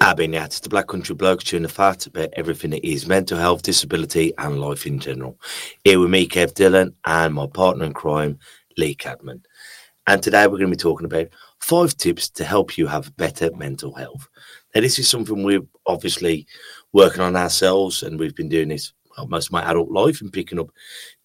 [0.00, 3.06] I've been out to the Black Country Blokes chewing the fat about everything that is
[3.06, 5.38] mental health, disability, and life in general.
[5.84, 8.38] Here with me, Kev Dillon, and my partner in crime,
[8.76, 9.42] Lee Cadman.
[10.06, 11.28] And today we're going to be talking about
[11.60, 14.26] five tips to help you have better mental health.
[14.74, 16.46] Now, this is something we're obviously
[16.92, 20.32] working on ourselves, and we've been doing this well, most of my adult life and
[20.32, 20.70] picking up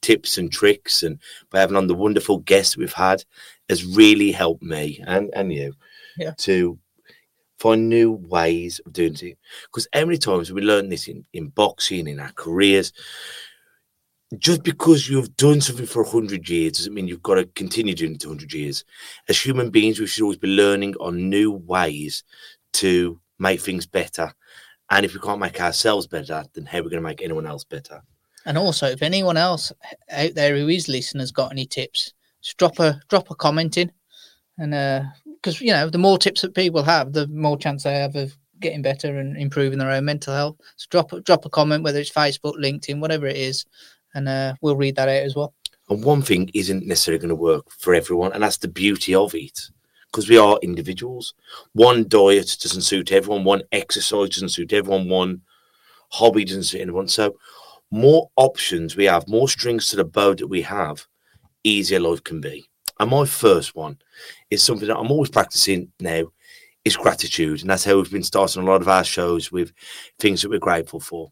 [0.02, 1.04] tips and tricks.
[1.04, 3.24] And by having on the wonderful guests we've had
[3.70, 5.74] has really helped me and, and you
[6.18, 6.34] Yeah.
[6.40, 6.78] to
[7.60, 9.38] find new ways of doing it.
[9.64, 12.94] Because how many times we learn this in, in boxing, in our careers,
[14.38, 18.16] just because you've done something for 100 years doesn't mean you've got to continue doing
[18.16, 18.84] it for 100 years.
[19.30, 22.24] As human beings, we should always be learning on new ways
[22.74, 24.34] to make things better.
[24.90, 27.46] And if we can't make ourselves better, then how are we going to make anyone
[27.46, 28.02] else better?
[28.46, 29.72] And also, if anyone else
[30.12, 33.78] out there who is listening has got any tips, just drop a drop a comment
[33.78, 33.92] in,
[34.60, 35.02] and uh,
[35.46, 38.36] because you know the more tips that people have, the more chance they have of
[38.60, 40.58] getting better and improving their own mental health.
[40.76, 43.66] So drop drop a comment, whether it's Facebook, LinkedIn, whatever it is,
[44.16, 45.54] and uh, we'll read that out as well.
[45.90, 49.36] And one thing isn't necessarily going to work for everyone, and that's the beauty of
[49.36, 49.70] it.
[50.08, 51.34] Because we are individuals.
[51.74, 55.42] One diet doesn't suit everyone, one exercise doesn't suit everyone, one
[56.10, 57.10] hobby doesn't suit anyone.
[57.10, 57.36] So,
[57.92, 61.06] more options we have, more strings to the bow that we have,
[61.66, 62.66] easier life can be.
[63.00, 63.98] And my first one
[64.50, 66.26] is something that I'm always practicing now
[66.84, 67.62] is gratitude.
[67.62, 69.74] And that's how we've been starting a lot of our shows with
[70.20, 71.32] things that we're grateful for.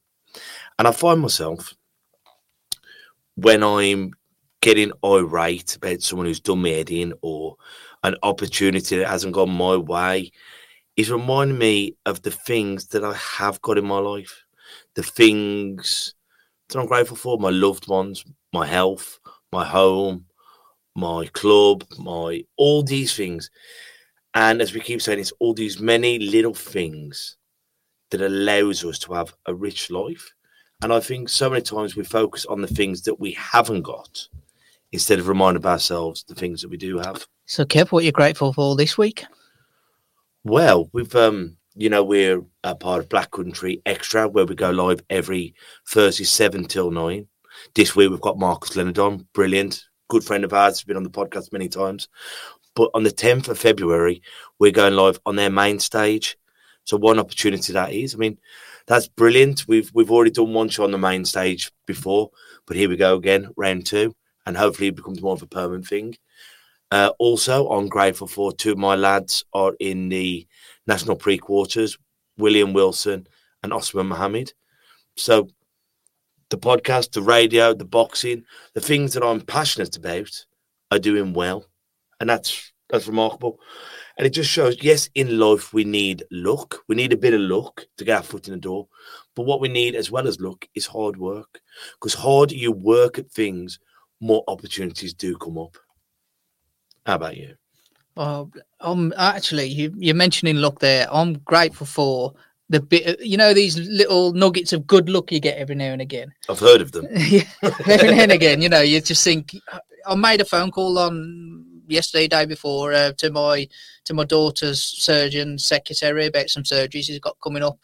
[0.80, 1.74] And I find myself
[3.36, 4.14] when I'm
[4.62, 7.56] getting irate about someone who's done me in or
[8.04, 10.32] an opportunity that hasn't gone my way
[10.96, 14.44] is reminding me of the things that I have got in my life,
[14.96, 16.14] the things
[16.70, 19.20] that I'm grateful for, my loved ones, my health,
[19.52, 20.26] my home,
[20.96, 23.50] my club, my all these things.
[24.36, 27.38] And as we keep saying, it's all these many little things
[28.10, 30.34] that allows us to have a rich life.
[30.82, 34.28] And I think so many times we focus on the things that we haven't got
[34.92, 37.26] instead of reminding ourselves the things that we do have.
[37.46, 39.26] So, Kev, what are you're grateful for this week?
[40.44, 44.70] Well, we've um, you know, we're a part of Black Country Extra, where we go
[44.70, 45.56] live every
[45.88, 47.28] Thursday, seven till nine.
[47.76, 51.04] This week we've got Marcus Leonard on, brilliant, good friend of ours, has been on
[51.04, 52.08] the podcast many times.
[52.76, 54.22] But on the tenth of February,
[54.60, 56.38] we're going live on their main stage.
[56.86, 58.14] So one opportunity that is.
[58.14, 58.38] I mean,
[58.88, 59.68] that's brilliant.
[59.68, 62.32] We've we've already done one show on the main stage before,
[62.66, 64.16] but here we go again, round two,
[64.46, 66.18] and hopefully it becomes more of a permanent thing.
[66.92, 70.46] Uh, also, I'm grateful for two of my lads are in the
[70.86, 71.98] national pre-quarters,
[72.38, 73.26] William Wilson
[73.64, 74.54] and Osman Mohammed.
[75.16, 75.48] So
[76.54, 78.44] the podcast, the radio, the boxing,
[78.76, 80.46] the things that I'm passionate about
[80.92, 81.66] are doing well.
[82.20, 83.60] And that's that's remarkable.
[84.20, 86.84] And it just shows, yes, in life we need luck.
[86.88, 88.88] We need a bit of luck to get our foot in the door.
[89.36, 91.60] But what we need as well as luck is hard work.
[91.96, 93.80] Because harder you work at things,
[94.22, 95.76] more opportunities do come up.
[97.08, 97.56] How about you?
[98.16, 101.08] Oh, um, actually, you, you're mentioning luck there.
[101.12, 102.36] I'm grateful for
[102.70, 106.02] the bit, you know, these little nuggets of good luck you get every now and
[106.02, 106.34] again.
[106.50, 107.06] I've heard of them.
[107.12, 109.56] every now and again, you know, you just think.
[110.06, 113.68] I made a phone call on yesterday, day before, uh, to my
[114.06, 117.80] to my daughter's surgeon secretary about some surgeries he's got coming up,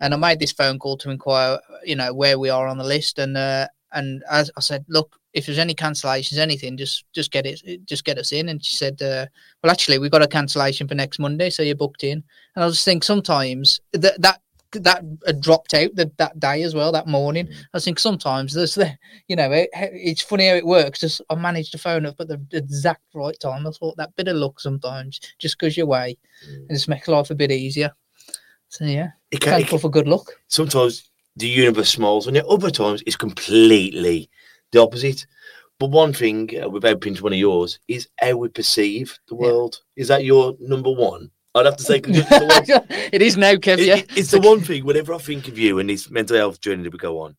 [0.00, 2.84] and I made this phone call to inquire, you know, where we are on the
[2.84, 7.30] list, and uh, and as I said, look, if there's any cancellations, anything, just just
[7.30, 8.48] get it, just get us in.
[8.48, 9.26] And she said, uh,
[9.62, 12.22] well, actually, we've got a cancellation for next Monday, so you're booked in.
[12.54, 14.40] And I just think sometimes that that
[14.74, 17.46] that had dropped out that, that day as well that morning.
[17.74, 18.96] I think sometimes there's the
[19.28, 21.00] you know it, it's funny how it works.
[21.00, 23.66] Just I managed to phone up at the exact right time.
[23.66, 26.16] I thought that bit of luck sometimes just goes your way
[26.50, 27.90] and just makes life a bit easier.
[28.68, 30.32] So yeah, It can, it can- for good luck.
[30.48, 34.28] sometimes the universe smiles and at Other times it's completely
[34.72, 35.26] the opposite.
[35.78, 39.40] But one thing, uh, without pinching one of yours, is how we perceive the Yeah.
[39.40, 39.80] world.
[39.96, 41.30] Is that your number one?
[41.54, 42.46] I'd have to say it's the
[42.78, 43.84] one- it is now, Kev.
[43.84, 44.84] Yeah, it- it's the one thing.
[44.84, 47.36] Whenever I think of you and this mental health journey that we go on,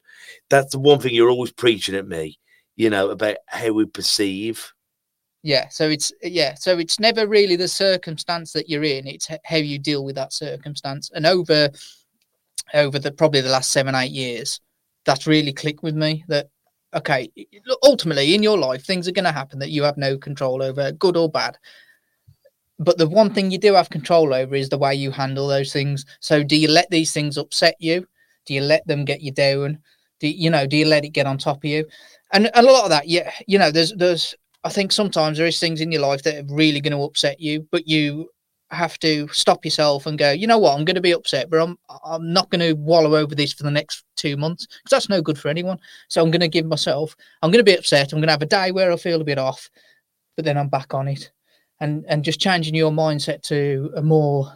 [0.49, 2.37] that's the one thing you're always preaching at me.
[2.75, 4.71] You know about how we perceive
[5.43, 9.57] Yeah, so it's yeah, so it's never really the circumstance that you're in; it's how
[9.57, 11.11] you deal with that circumstance.
[11.13, 11.69] And over
[12.73, 14.59] over the probably the last seven eight years,
[15.05, 16.23] that's really clicked with me.
[16.27, 16.49] That
[16.93, 17.29] okay,
[17.83, 20.91] ultimately in your life, things are going to happen that you have no control over,
[20.91, 21.57] good or bad.
[22.79, 25.71] But the one thing you do have control over is the way you handle those
[25.71, 26.05] things.
[26.19, 28.05] So, do you let these things upset you?
[28.45, 29.79] Do you let them get you down?
[30.19, 30.65] Do you know?
[30.65, 31.85] Do you let it get on top of you?
[32.31, 35.47] And, and a lot of that, yeah, you know, there's there's I think sometimes there
[35.47, 38.29] is things in your life that are really going to upset you, but you
[38.73, 41.61] have to stop yourself and go, you know what, I'm going to be upset, but
[41.61, 45.09] I'm I'm not going to wallow over this for the next two months because that's
[45.09, 45.79] no good for anyone.
[46.09, 48.11] So I'm going to give myself, I'm going to be upset.
[48.11, 49.69] I'm going to have a day where I feel a bit off,
[50.35, 51.31] but then I'm back on it,
[51.79, 54.51] and and just changing your mindset to a more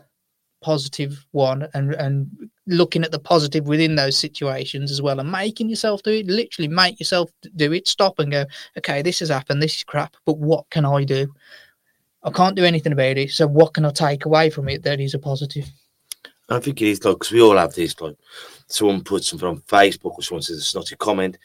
[0.61, 5.69] positive one and and looking at the positive within those situations as well and making
[5.69, 8.43] yourself do it literally make yourself do it stop and go
[8.77, 11.31] okay this has happened this is crap but what can i do
[12.27, 14.99] i can't do anything about it so what can i take away from it that
[14.99, 15.65] is a positive
[16.49, 18.15] I think it is like because we all have this like
[18.67, 21.37] someone puts something on Facebook or someone says a snotty comment,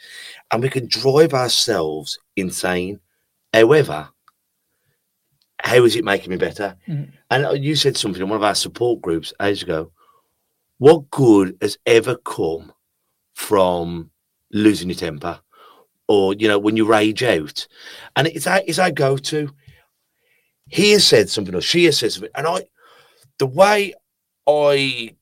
[0.51, 3.01] and we can drive ourselves insane.
[3.53, 4.09] However,
[5.61, 6.77] how is it making me better?
[6.89, 7.11] Mhm.
[7.31, 9.91] And uh, you said something in one of our support groups ages ago.
[10.79, 12.73] What good has ever come
[13.35, 14.11] from
[14.53, 15.41] losing your temper,
[16.07, 17.67] or you know when you rage out?
[18.15, 19.51] And it's I it's I go to.
[20.73, 22.65] He has said something or she has said something, and I,
[23.39, 23.93] the way
[24.49, 25.15] I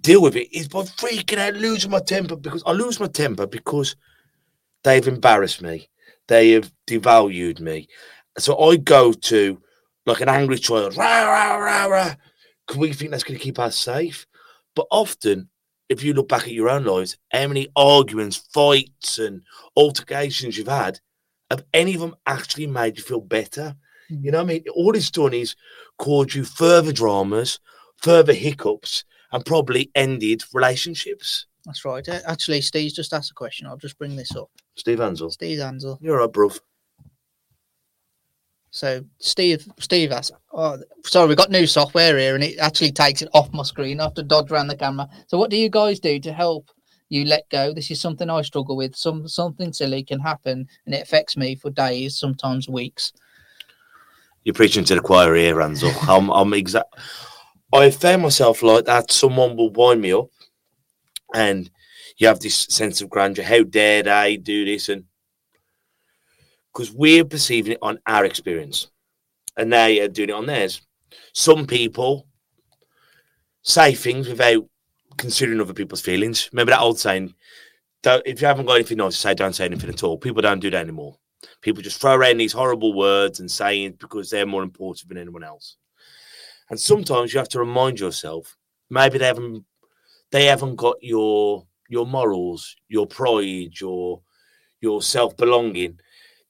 [0.00, 3.46] deal with it is by freaking out, losing my temper because I lose my temper
[3.46, 3.94] because
[4.84, 5.90] they've embarrassed me,
[6.28, 7.88] they have devalued me.
[8.38, 9.60] So I go to
[10.06, 12.14] like an angry child, rah, rah, rah, rah,
[12.66, 14.26] because we think that's going to keep us safe.
[14.74, 15.50] But often,
[15.90, 19.42] if you look back at your own lives, how many arguments, fights, and
[19.76, 21.00] altercations you've had,
[21.50, 23.76] have any of them actually made you feel better?
[24.08, 24.64] You know what I mean?
[24.74, 25.56] All it's done is
[25.98, 27.58] caused you further dramas,
[27.96, 31.46] further hiccups, and probably ended relationships.
[31.64, 35.30] that's right actually steve's just asked a question i'll just bring this up Steve Ansel,
[35.30, 36.60] steve ansel you're right, bruv.
[38.70, 43.22] So Steve, Steve asked, "Oh, sorry, we've got new software here, and it actually takes
[43.22, 44.00] it off my screen.
[44.00, 45.08] I have to dodge around the camera.
[45.28, 46.70] So, what do you guys do to help
[47.08, 47.72] you let go?
[47.72, 48.94] This is something I struggle with.
[48.94, 53.12] Some something silly can happen, and it affects me for days, sometimes weeks.
[54.46, 55.90] You're preaching to the choir here, Ansel.
[56.08, 56.94] I'm, I'm exact.
[57.72, 59.10] I found myself like that.
[59.10, 60.28] Someone will wind me up,
[61.34, 61.68] and
[62.16, 63.44] you have this sense of grandeur.
[63.44, 64.88] How dare they do this?
[64.88, 65.02] And
[66.72, 68.86] because we're perceiving it on our experience,
[69.56, 70.80] and they are doing it on theirs.
[71.32, 72.28] Some people
[73.62, 74.64] say things without
[75.16, 76.50] considering other people's feelings.
[76.52, 77.34] Remember that old saying:
[78.04, 80.42] don't, "If you haven't got anything nice to say, don't say anything at all." People
[80.42, 81.18] don't do that anymore.
[81.60, 85.18] People just throw around these horrible words and saying it because they're more important than
[85.18, 85.76] anyone else.
[86.70, 88.56] And sometimes you have to remind yourself
[88.90, 89.64] maybe they haven't
[90.32, 94.22] they haven't got your your morals, your pride, your
[94.80, 96.00] your self belonging.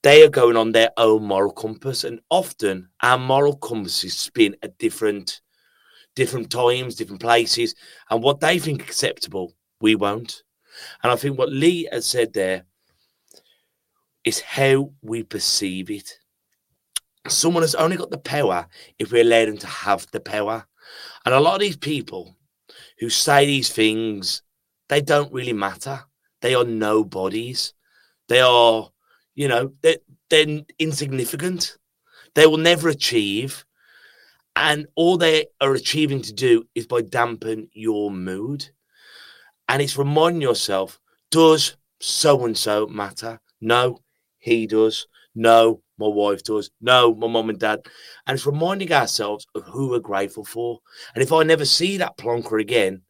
[0.03, 4.79] They are going on their own moral compass, and often our moral compasses spin at
[4.79, 5.41] different
[6.15, 7.75] different times, different places,
[8.11, 10.43] and what they think acceptable, we won't.
[11.03, 12.65] And I think what Lee has said there
[14.27, 16.19] is how we perceive it.
[17.29, 18.67] Someone has only got the power
[18.99, 20.67] if we allow them to have the power.
[21.25, 22.37] And a lot of these people
[22.99, 24.43] who say these things,
[24.89, 26.01] they don't really matter.
[26.43, 27.73] They are nobodies.
[28.29, 28.91] They are,
[29.35, 31.79] you know, they're, they're insignificant.
[32.35, 33.65] They will never achieve.
[34.57, 38.69] And all they are achieving to do is by dampen your mood.
[39.69, 43.41] And it's reminding yourself, does so and so matter?
[43.61, 44.01] No,
[44.47, 45.07] he does.
[45.35, 46.71] No, my wife does.
[46.81, 47.81] No, my mum and dad.
[48.27, 50.79] And it's reminding ourselves of who we're grateful for.
[51.15, 53.03] And if I never see that plonker again,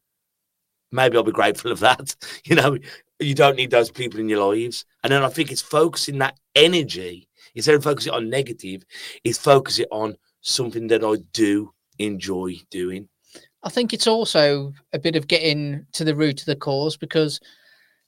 [0.91, 2.17] maybe I'll be grateful of that.
[2.45, 2.79] You know,
[3.21, 4.85] you don't need those people in your lives.
[5.05, 8.85] And then I think it's focusing that energy instead of focusing on negative,
[9.25, 13.09] is focus it on something that I do enjoy doing.
[13.65, 17.41] I think it's also a bit of getting to the root of the cause because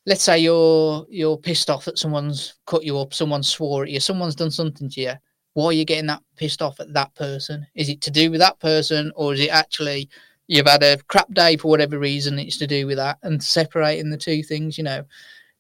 [0.09, 4.01] let's say you're you're pissed off that someone's cut you up, someone swore at you,
[4.01, 5.13] someone's done something to you.
[5.53, 7.67] Why are you getting that pissed off at that person?
[7.75, 10.09] Is it to do with that person, or is it actually
[10.47, 12.39] you've had a crap day for whatever reason?
[12.39, 15.05] It's to do with that, and separating the two things, you know.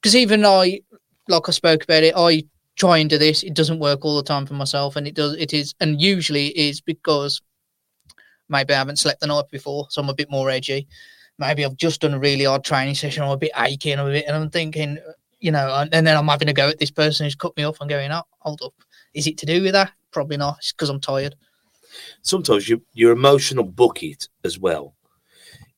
[0.00, 0.81] Because even I,
[1.28, 2.43] like I spoke about it, I
[2.76, 3.43] try and do this.
[3.43, 5.35] It doesn't work all the time for myself, and it does.
[5.37, 7.43] It is, and usually it is because
[8.49, 10.88] maybe I haven't slept the night before, so I'm a bit more edgy.
[11.38, 14.09] Maybe I've just done a really hard training session, I'm a bit achy, and I'm
[14.09, 14.99] a bit, and I'm thinking,
[15.40, 17.62] you know, and, and then I'm having a go at this person who's cut me
[17.64, 17.78] off.
[17.80, 18.75] I'm going, oh, hold up,
[19.14, 19.92] Is it to do with that?
[20.11, 20.57] Probably not.
[20.59, 21.35] It's because I'm tired.
[22.23, 24.95] sometimes your your emotional bucket as well,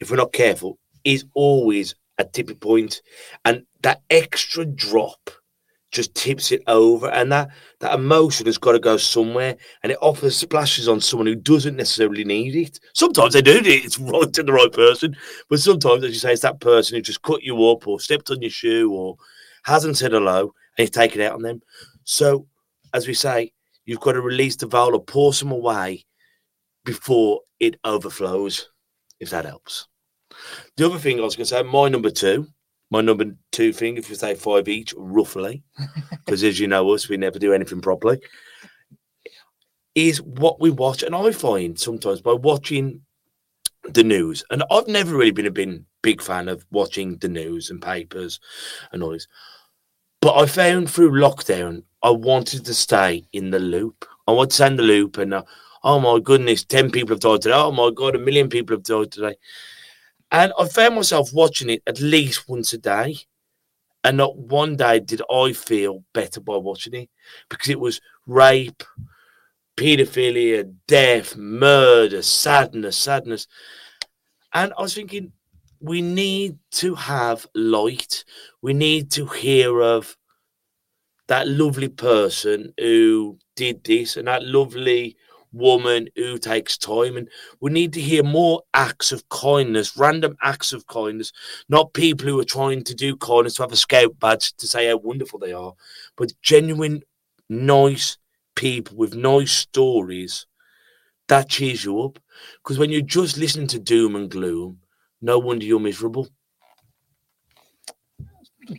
[0.01, 3.03] if we're not careful, is always a tipping point,
[3.45, 5.31] and that extra drop
[5.91, 9.99] just tips it over, and that that emotion has got to go somewhere, and it
[10.01, 12.79] offers splashes on someone who doesn't necessarily need it.
[12.95, 15.17] Sometimes they do it; it's right to the right person,
[15.49, 18.31] but sometimes, as you say, it's that person who just cut you up or stepped
[18.31, 19.17] on your shoe or
[19.65, 21.61] hasn't said hello, and you take it out on them.
[22.05, 22.47] So,
[22.95, 23.53] as we say,
[23.85, 26.05] you've got to release the valve or pour some away
[26.85, 28.71] before it overflows,
[29.19, 29.87] if that helps.
[30.77, 32.47] The other thing I was going to say, my number two,
[32.91, 35.63] my number two thing, if you say five each, roughly,
[36.11, 38.21] because as you know us, we never do anything properly,
[39.95, 41.03] is what we watch.
[41.03, 43.03] And I find sometimes by watching
[43.85, 47.71] the news, and I've never really been a been big fan of watching the news
[47.71, 48.41] and papers
[48.93, 49.29] and all this,
[50.21, 54.07] but I found through lockdown, I wanted to stay in the loop.
[54.27, 55.43] I want to stay in the loop and uh,
[55.83, 57.55] oh my goodness, 10 people have died today.
[57.55, 59.37] Oh my God, a million people have died today.
[60.33, 63.19] And I found myself watching it at least once a day.
[64.03, 67.11] And not one day did I feel better by watching it
[67.51, 68.83] because it was rape,
[69.77, 73.47] paedophilia, death, murder, sadness, sadness.
[74.55, 75.33] And I was thinking,
[75.81, 78.25] we need to have light.
[78.63, 80.17] We need to hear of
[81.29, 85.17] that lovely person who did this and that lovely
[85.53, 87.17] woman who takes time.
[87.17, 87.29] And
[87.61, 91.33] we need to hear more acts of kindness, random acts of kindness,
[91.69, 94.89] not people who are trying to do kindness to have a scout badge to say
[94.89, 95.75] how wonderful they are,
[96.17, 97.03] but genuine,
[97.49, 98.17] nice
[98.55, 100.47] people with nice stories
[101.29, 102.19] that cheers you up.
[102.63, 104.79] Because when you're just listening to doom and gloom,
[105.23, 106.29] no wonder you're miserable.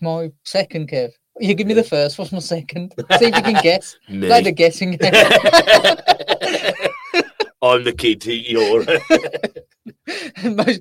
[0.02, 1.12] My second, Kev.
[1.40, 2.20] You give me the first.
[2.20, 2.94] What's my second?
[3.18, 3.98] See if you can guess.
[4.08, 5.12] Play the guessing game.
[7.62, 8.84] I'm the key to your.
[10.52, 10.80] my,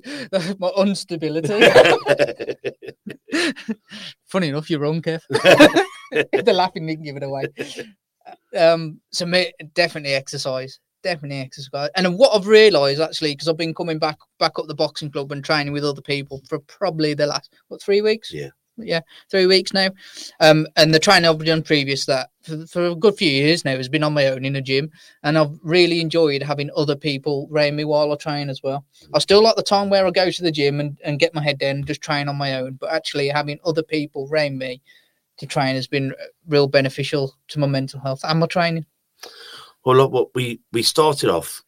[0.59, 1.61] my instability.
[4.27, 5.21] Funny enough, you're wrong, Kev.
[6.11, 7.45] the laughing didn't give it away.
[8.57, 11.89] Um, so me, definitely exercise, definitely exercise.
[11.95, 15.31] And what I've realised actually, because I've been coming back back up the boxing club
[15.31, 18.33] and training with other people for probably the last what three weeks.
[18.33, 18.49] Yeah.
[18.83, 19.89] Yeah, three weeks now.
[20.39, 23.77] Um, and the training I've done previous that for, for a good few years now
[23.77, 24.91] has been on my own in a gym,
[25.23, 28.85] and I've really enjoyed having other people around me while I train as well.
[29.13, 31.43] I still like the time where I go to the gym and, and get my
[31.43, 34.81] head down and just train on my own, but actually having other people around me
[35.37, 36.13] to train has been
[36.47, 38.85] real beneficial to my mental health and my training.
[39.83, 41.63] Well, look, what we we started off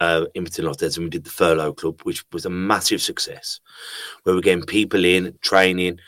[0.00, 3.60] uh, in Martin and we did the furlough club, which was a massive success,
[4.22, 5.98] where we're getting people in training.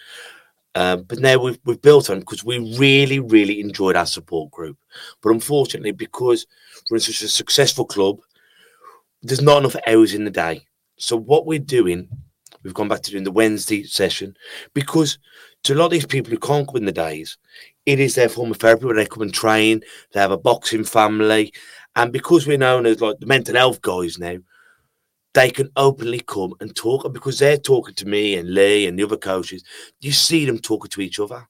[0.74, 4.78] Uh, but now we've we've built on because we really really enjoyed our support group.
[5.20, 6.46] But unfortunately, because
[6.90, 8.18] we're in such a successful club,
[9.22, 10.62] there's not enough hours in the day.
[10.96, 12.08] So what we're doing,
[12.62, 14.36] we've gone back to doing the Wednesday session
[14.74, 15.18] because
[15.64, 17.36] to a lot of these people who can't come in the days,
[17.86, 19.82] it is their form of therapy where they come and train.
[20.12, 21.52] They have a boxing family,
[21.96, 24.36] and because we're known as like the mental health guys now,
[25.34, 27.04] they can openly come and talk.
[27.04, 29.64] And because they're talking to me and Lee and the other coaches,
[30.00, 31.46] you see them talking to each other.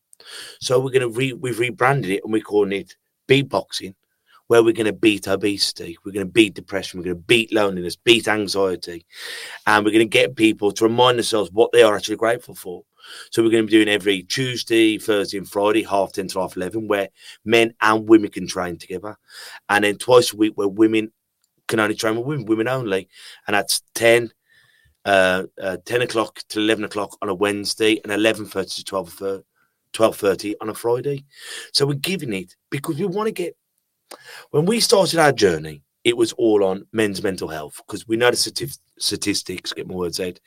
[0.60, 2.96] So we're gonna re we've rebranded it and we're calling it
[3.26, 3.94] beatboxing,
[4.48, 9.06] where we're gonna beat obesity, we're gonna beat depression, we're gonna beat loneliness, beat anxiety,
[9.66, 12.84] and we're gonna get people to remind themselves what they are actually grateful for.
[13.30, 16.54] So we're going to be doing every Tuesday, Thursday, and Friday, half ten to half
[16.54, 17.08] eleven, where
[17.44, 19.16] men and women can train together,
[19.68, 21.10] and then twice a week where women
[21.70, 23.08] can only train with women, women only,
[23.46, 24.32] and that's ten.
[25.06, 29.42] Uh, uh, 10 o'clock to 11 o'clock on a Wednesday and 11.30 to 12,
[29.94, 31.24] 12.30 on a Friday.
[31.72, 33.56] So we're giving it because we want to get,
[34.50, 38.30] when we started our journey, it was all on men's mental health because we know
[38.30, 40.38] the stati- statistics, get my words out,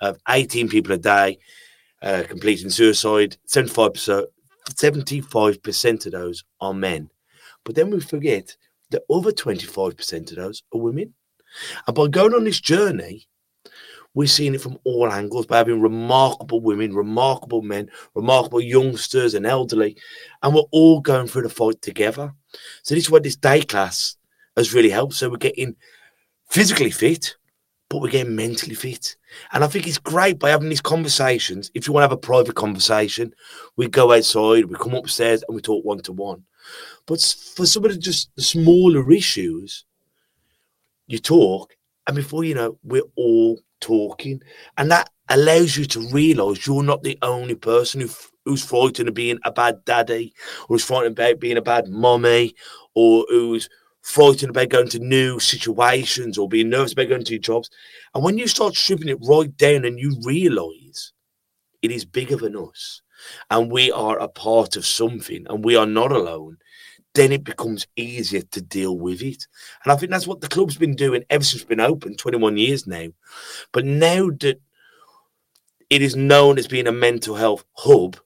[0.00, 1.38] of 18 people a day
[2.02, 3.36] uh, completing suicide.
[3.48, 4.26] 75%,
[4.70, 7.10] 75% of those are men.
[7.64, 8.56] But then we forget
[8.90, 11.14] that other 25% of those are women.
[11.86, 13.26] And by going on this journey,
[14.14, 19.44] we're seeing it from all angles by having remarkable women, remarkable men, remarkable youngsters and
[19.44, 19.96] elderly,
[20.42, 22.32] and we're all going through the fight together.
[22.82, 24.16] So this is what this day class
[24.56, 25.14] has really helped.
[25.14, 25.76] So we're getting
[26.48, 27.36] physically fit,
[27.90, 29.16] but we're getting mentally fit.
[29.52, 31.70] And I think it's great by having these conversations.
[31.74, 33.34] If you want to have a private conversation,
[33.76, 36.42] we go outside, we come upstairs, and we talk one to one.
[37.06, 39.84] But for some of the just the smaller issues,
[41.06, 44.42] you talk, and before you know, we're all talking,
[44.76, 48.08] and that allows you to realize you're not the only person who
[48.44, 50.32] who's frightened of being a bad daddy,
[50.62, 52.54] or who's frightened about being a bad mommy,
[52.94, 53.68] or who's
[54.02, 57.68] frightened about going to new situations or being nervous about going to jobs.
[58.14, 61.12] And when you start stripping it right down and you realize
[61.82, 63.02] it is bigger than us
[63.50, 66.58] and we are a part of something and we are not alone,
[67.16, 69.46] then it becomes easier to deal with it.
[69.84, 72.58] And I think that's what the club's been doing ever since it's been open, 21
[72.58, 73.08] years now.
[73.72, 74.60] But now that
[75.90, 78.16] it is known as being a mental health hub,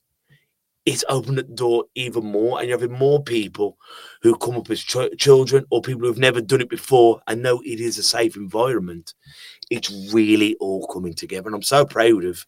[0.86, 3.78] it's opened the door even more, and you're having more people
[4.22, 7.60] who come up as ch- children or people who've never done it before and know
[7.64, 9.14] it is a safe environment.
[9.70, 12.46] It's really all coming together, and I'm so proud of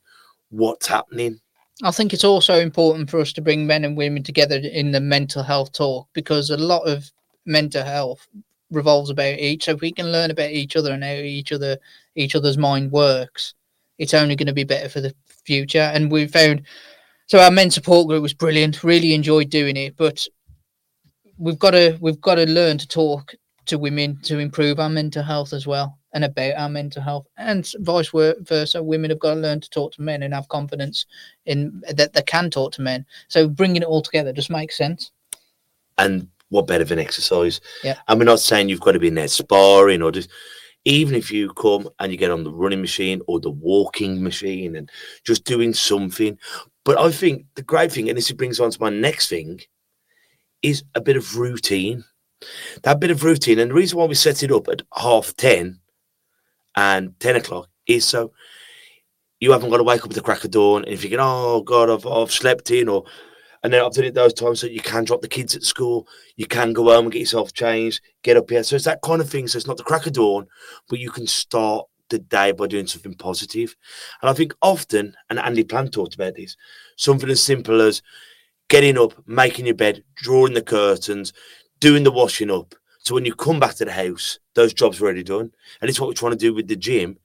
[0.51, 1.41] what's happening.
[1.83, 5.01] I think it's also important for us to bring men and women together in the
[5.01, 7.11] mental health talk because a lot of
[7.45, 8.29] mental health
[8.71, 9.65] revolves about each.
[9.65, 11.79] So if we can learn about each other and how each other
[12.15, 13.55] each other's mind works,
[13.99, 15.13] it's only going to be better for the
[15.45, 15.91] future.
[15.93, 16.63] And we found
[17.27, 18.85] so our men support group was brilliant.
[18.85, 20.25] Really enjoyed doing it, but
[21.37, 23.35] we've got to we've got to learn to talk
[23.67, 27.73] to women to improve our mental health as well and about our mental health and
[27.81, 31.07] vice versa women have got to learn to talk to men and have confidence
[31.47, 35.11] in that they can talk to men so bringing it all together just makes sense
[35.99, 37.61] And what better than exercise?
[37.83, 37.97] Yeah.
[38.09, 40.29] And we're not saying you've got to be in there sparring or just
[40.85, 44.77] even if you come and you get on the running machine or the walking machine
[44.77, 44.91] and
[45.25, 46.39] just doing something.
[46.85, 49.61] But I think the great thing, and this brings on to my next thing,
[50.61, 52.05] is a bit of routine.
[52.83, 55.79] That bit of routine, and the reason why we set it up at half 10
[56.77, 58.33] and 10 o'clock is so
[59.41, 61.19] you haven't got to wake up at the crack of dawn and if you can,
[61.21, 63.05] oh God, I've, I've slept in, or
[63.63, 66.09] and then I've done it those times so you can drop the kids at school,
[66.37, 68.63] you can go home and get yourself changed, get up here.
[68.65, 69.47] So it's that kind of thing.
[69.47, 70.47] So it's not the crack of dawn,
[70.89, 73.75] but you can start the day by doing something positive.
[74.21, 76.57] And I think often, and Andy Plant talked about this,
[76.97, 78.03] something as simple as
[78.69, 81.33] getting up, making your bed, drawing the curtains,
[81.79, 82.75] doing the washing up.
[83.03, 85.53] So when you come back to the house, those jobs are already done.
[85.81, 87.19] And it's what we're trying to do with the gym.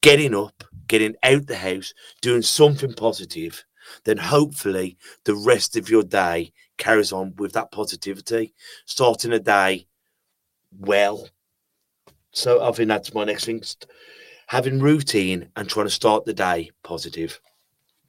[0.00, 3.64] Getting up, getting out the house, doing something positive,
[4.04, 8.54] then hopefully the rest of your day carries on with that positivity.
[8.86, 9.86] Starting a day
[10.78, 11.28] well.
[12.32, 13.62] So I think that's my next thing.
[14.46, 17.38] Having routine and trying to start the day positive.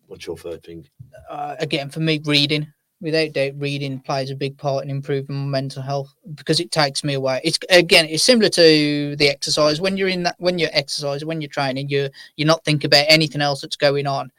[0.07, 0.87] What's your third thing?
[1.29, 5.81] uh, again for me reading without doubt reading plays a big part in improving mental
[5.81, 7.41] health because it takes me away.
[7.43, 9.81] It's again it's similar to the exercise.
[9.81, 13.05] When you're in that when you're exercising when you're training you're you're not thinking about
[13.09, 14.31] anything else that's going on.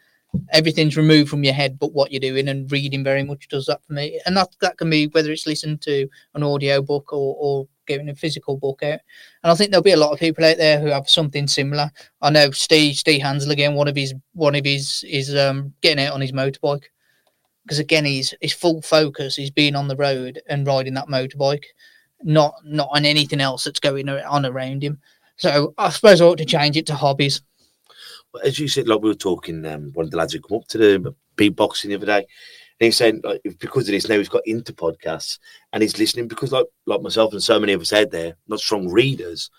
[0.51, 3.85] Everything's removed from your head but what you're doing and reading very much does that
[3.85, 4.21] for me.
[4.25, 8.09] And that that can be whether it's listening to an audio book or, or getting
[8.09, 9.01] a physical book out.
[9.43, 11.91] And i think there'll be a lot of people out there who have something similar.
[12.23, 16.05] I know steve steve hansel again one of his one of his is um getting
[16.05, 16.85] out on his motorbike
[17.65, 21.65] because again he's his full focus is being on the road and riding that motorbike
[22.25, 25.01] not not on anything else that's going on around him.
[25.37, 27.43] So i suppose i ought to change it to hobbies.
[28.33, 30.59] Well, as you said, like we were talking, um, one of the lads who come
[30.59, 34.19] up to the beatboxing the other day, and he's saying like, because of this now
[34.19, 35.39] he's got into podcasts
[35.73, 38.61] and he's listening because like like myself and so many of us out there, not
[38.61, 39.51] strong readers,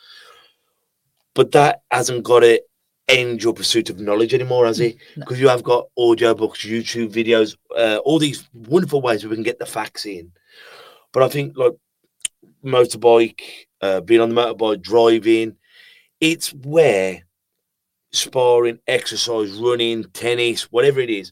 [1.33, 2.61] but that hasn't got to
[3.07, 4.97] end your pursuit of knowledge anymore, has he?
[5.15, 9.43] Because you have got audio books, YouTube videos, uh, all these wonderful ways we can
[9.43, 10.31] get the facts in.
[11.11, 11.73] But I think like
[12.63, 13.41] motorbike,
[13.81, 15.57] uh, being on the motorbike, driving,
[16.19, 17.23] it's where
[18.11, 21.31] sparring, exercise, running, tennis, whatever it is,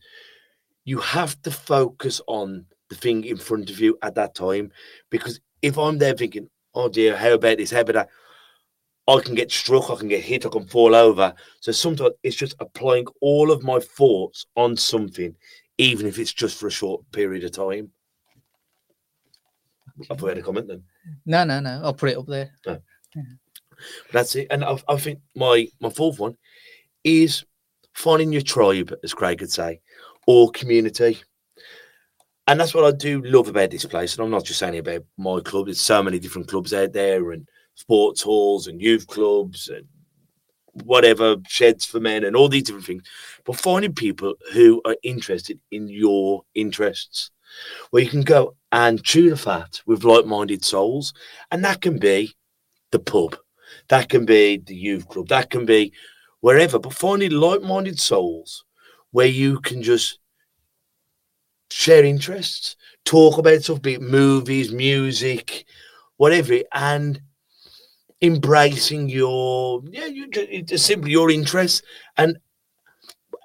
[0.84, 4.72] you have to focus on the thing in front of you at that time.
[5.10, 7.72] Because if I'm there thinking, oh dear, how about this?
[7.72, 8.10] How about that?
[9.08, 11.34] I can get struck, I can get hit, I can fall over.
[11.60, 15.36] So sometimes it's just applying all of my thoughts on something,
[15.78, 17.92] even if it's just for a short period of time.
[20.10, 20.84] I've heard a comment then.
[21.26, 22.52] no no no i'll put it up there
[24.12, 24.48] That's it.
[24.50, 26.38] And I, I think my my fourth one
[27.04, 27.44] is
[27.94, 29.82] finding your tribe, as Craig could say,
[30.28, 31.20] or community.
[32.48, 34.16] And that's what I do love about this place.
[34.16, 35.66] And I'm not just saying about my club.
[35.66, 39.86] There's so many different clubs out there, and sports halls, and youth clubs, and
[40.86, 43.04] whatever sheds for men, and all these different things.
[43.44, 47.32] But finding people who are interested in your interests,
[47.90, 51.14] where you can go and chew the fat with like-minded souls,
[51.52, 52.34] and that can be
[52.92, 53.36] the pub.
[53.90, 55.28] That can be the youth club.
[55.28, 55.94] That can be
[56.40, 56.80] wherever.
[56.80, 58.64] But finding like-minded souls
[59.12, 60.20] where you can just
[61.70, 65.66] share interests, talk about stuff, be it movies, music,
[66.18, 67.22] whatever, and
[68.22, 71.82] embracing your yeah, you it's just simply your interests
[72.18, 72.38] and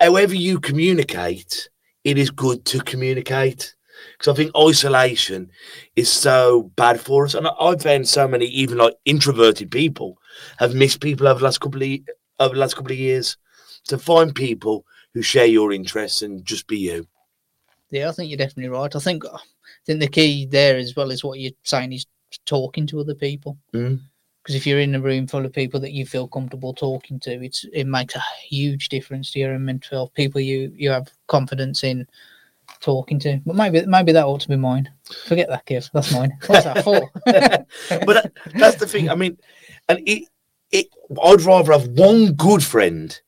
[0.00, 1.68] however you communicate
[2.04, 3.74] it is good to communicate
[4.12, 5.50] because I think isolation
[5.96, 7.34] is so bad for us.
[7.34, 10.18] And I've found so many, even like introverted people,
[10.58, 11.98] have missed people over the last couple of
[12.38, 13.36] over the last couple of years.
[13.86, 14.84] To find people
[15.14, 17.06] who share your interests and just be you.
[17.90, 18.94] Yeah, I think you're definitely right.
[18.94, 19.38] I think I
[19.84, 22.06] think the key there as well is what you're saying is
[22.46, 23.56] talking to other people.
[23.72, 24.00] Mm.
[24.46, 27.42] Because if you're in a room full of people that you feel comfortable talking to,
[27.44, 30.14] it's it makes a huge difference to your mental health.
[30.14, 32.06] People you you have confidence in
[32.78, 33.40] talking to.
[33.44, 34.88] But maybe maybe that ought to be mine.
[35.26, 35.90] Forget that, Kev.
[35.92, 36.30] That's mine.
[36.46, 37.10] What's that for?
[37.24, 39.10] but that, that's the thing.
[39.10, 39.36] I mean,
[39.88, 40.28] and it,
[40.70, 40.86] it,
[41.20, 43.20] I'd rather have one good friend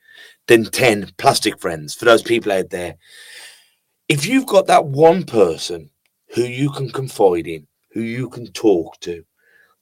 [0.47, 2.95] than 10 plastic friends for those people out there.
[4.09, 5.91] If you've got that one person
[6.37, 9.25] who you can confide in, who you can talk to,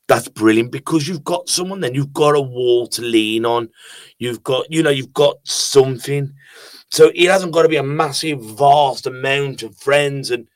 [0.08, 3.68] that's brilliant because you've got someone then you've got a wall to lean on
[4.18, 6.32] you've got you know you've got something
[6.90, 10.46] so it hasn't got to be a massive vast amount of friends and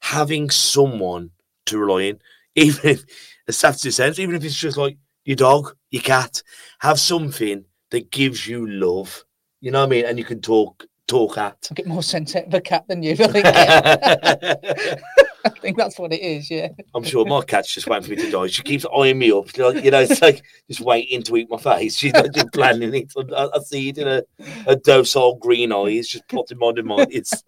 [0.00, 1.30] having someone
[1.66, 2.18] to rely on
[2.54, 3.04] even if
[3.48, 6.42] as sad sense even if it's just like your dog your cat
[6.80, 9.24] have something that gives you love
[9.60, 12.36] you know what i mean and you can talk talk at I get more sense
[12.36, 13.16] out of a cat than you.
[13.18, 13.26] I
[14.86, 15.00] think.
[15.44, 16.50] I think that's what it is.
[16.50, 16.68] Yeah.
[16.94, 18.46] I'm sure my cat's just waiting for me to die.
[18.48, 19.56] She keeps eyeing me up.
[19.56, 21.96] Like, you know, it's like just waiting to eat my face.
[21.96, 23.12] She's not just planning it.
[23.16, 24.22] I, I see it in her,
[24.66, 27.42] her docile green eyes, just plotting my demise.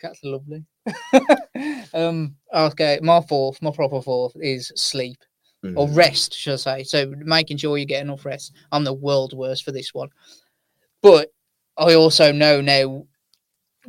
[0.00, 0.64] Cats are lovely.
[1.94, 2.36] um.
[2.52, 2.98] Okay.
[3.02, 5.18] My fourth, my proper fourth is sleep
[5.76, 5.96] or Mm.
[5.96, 6.84] rest, should I say?
[6.84, 8.52] So making sure you get enough rest.
[8.70, 10.10] I'm the world worst for this one,
[11.00, 11.32] but
[11.78, 13.06] I also know now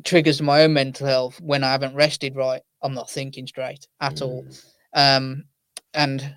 [0.04, 2.62] triggers my own mental health when I haven't rested right.
[2.82, 4.46] I'm not thinking straight at all.
[4.94, 5.46] Um,
[5.94, 6.36] and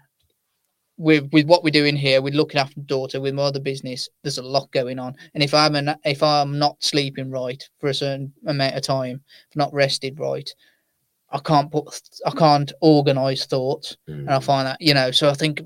[0.97, 4.09] with with what we're doing here, we're looking after daughter with my other business.
[4.23, 7.88] There's a lot going on, and if I'm an, if I'm not sleeping right for
[7.88, 10.49] a certain amount of time, if not rested right,
[11.31, 14.44] I can't put I can't organize thoughts and I Mm.
[14.44, 15.11] find that you know.
[15.12, 15.62] So I think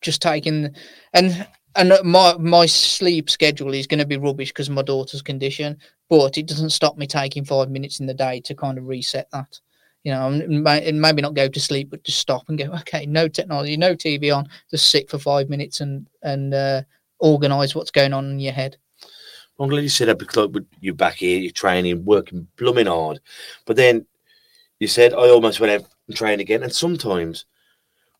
[0.00, 0.74] just taking
[1.12, 5.78] and and my my sleep schedule is going to be rubbish because my daughter's condition,
[6.08, 9.28] but it doesn't stop me taking five minutes in the day to kind of reset
[9.32, 9.60] that.
[10.02, 12.72] You know, and maybe not go to sleep, but just stop and go.
[12.80, 14.48] Okay, no technology, no TV on.
[14.70, 16.82] Just sit for five minutes and and uh,
[17.18, 18.76] organize what's going on in your head.
[19.58, 23.20] I'm glad you said that because like, you're back here, you're training, working blooming hard.
[23.66, 24.06] But then
[24.78, 26.62] you said, I almost went out and trained again.
[26.62, 27.44] And sometimes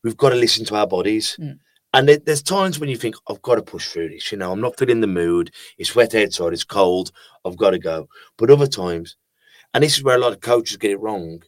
[0.02, 1.38] we've got to listen to our bodies.
[1.40, 1.58] Mm.
[1.92, 4.30] And there- there's times when you think, I've got to push through this.
[4.30, 5.50] You know, I'm not feeling the mood.
[5.76, 6.52] It's wet outside.
[6.52, 7.10] It's cold.
[7.44, 8.08] I've got to go.
[8.36, 9.16] But other times,
[9.74, 11.42] and this is where a lot of coaches get it wrong,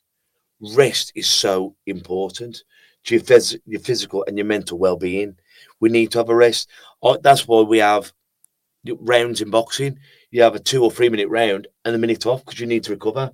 [0.60, 2.64] rest is so important
[3.04, 5.36] to your, phys- your physical and your mental well being.
[5.80, 6.68] We need to have a rest.
[7.22, 8.12] That's why we have
[9.00, 9.98] rounds in boxing.
[10.30, 12.84] You have a two or three minute round and a minute off because you need
[12.84, 13.32] to recover.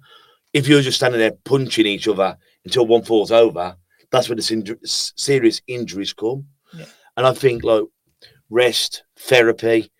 [0.52, 3.76] If you're just standing there punching each other until one falls over,
[4.10, 6.46] that's where the serious injuries come.
[6.74, 6.86] Yeah.
[7.16, 7.84] And I think like
[8.50, 9.90] rest, therapy,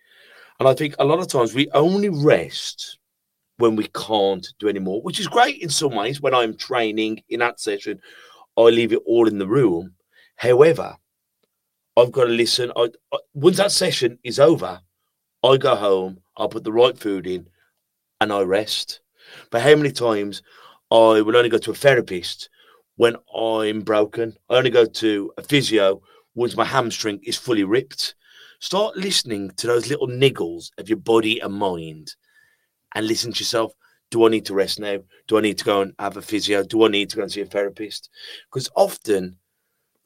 [0.59, 2.97] and I think a lot of times we only rest
[3.57, 6.21] when we can't do anymore, which is great in some ways.
[6.21, 8.01] When I'm training in that session,
[8.57, 9.93] I leave it all in the room.
[10.35, 10.97] However,
[11.97, 12.71] I've got to listen.
[12.75, 14.81] I, I, once that session is over,
[15.43, 17.47] I go home, I put the right food in,
[18.21, 19.01] and I rest.
[19.51, 20.41] But how many times
[20.91, 22.49] I will only go to a therapist
[22.95, 24.37] when I'm broken?
[24.49, 26.01] I only go to a physio
[26.35, 28.15] once my hamstring is fully ripped.
[28.59, 32.15] Start listening to those little niggles of your body and mind
[32.93, 33.71] and listen to yourself.
[34.11, 34.97] Do I need to rest now?
[35.27, 36.63] Do I need to go and have a physio?
[36.63, 38.09] Do I need to go and see a therapist?
[38.51, 39.37] Because often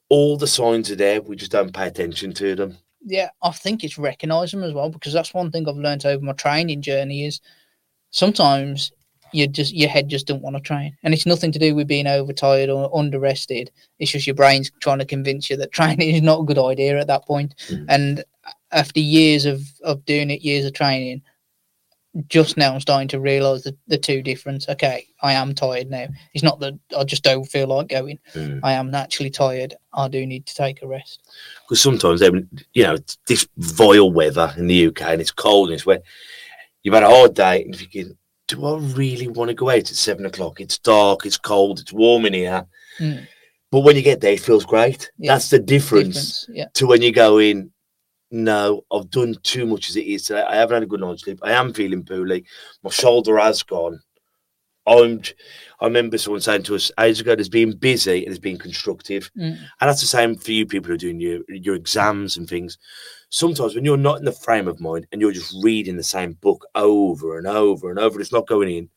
[0.10, 2.78] all the signs are there, we just don't pay attention to them.
[3.06, 6.24] yeah, I think it's recognizing them as well because that's one thing I've learned over
[6.24, 7.42] my training journey is
[8.12, 8.92] sometimes
[9.34, 11.88] you just your head just don't want to train, and it's nothing to do with
[11.88, 13.70] being overtired or underrested.
[14.00, 17.00] It's just your brain's trying to convince you that training is not a good idea
[17.00, 17.56] at that point.
[17.70, 17.86] Mm.
[17.90, 18.24] And
[18.72, 21.22] after years of of doing it, years of training,
[22.28, 24.70] just now I'm starting to realise the the two difference.
[24.70, 26.08] Okay, I am tired now.
[26.34, 28.20] It's not that I just don't feel like going.
[28.64, 29.76] I am naturally tired.
[29.94, 31.22] I do need to take a rest.
[31.68, 32.30] because sometimes they,
[32.74, 36.04] you know this vile weather in the UK and it's cold and it's wet.
[36.84, 38.18] You've had a hard day and you're thinking,
[38.54, 40.62] do I really want to go out at seven o'clock?
[40.62, 42.66] It's dark, it's cold, it's warm in here.
[43.00, 43.28] Mm.
[43.72, 45.12] But when you get there, it feels great.
[45.18, 45.34] Yeah.
[45.34, 46.66] That's the difference, Difference, yeah.
[46.76, 47.72] to when you go in.
[48.30, 50.42] No, I've done too much as it is today.
[50.42, 51.40] I haven't had a good night's sleep.
[51.44, 52.46] I am feeling poorly.
[52.84, 54.00] My shoulder has gone.
[54.86, 55.22] I'm.
[55.80, 59.32] I remember someone saying to us ages ago, "There's being busy and has been constructive."
[59.38, 59.58] Mm.
[59.58, 62.78] And that's the same for you people who are doing your, your exams and things.
[63.34, 66.34] Sometimes when you're not in the frame of mind and you're just reading the same
[66.34, 68.88] book over and over and over, it's not going in.